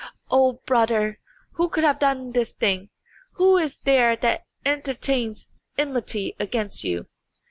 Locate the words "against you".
6.39-7.05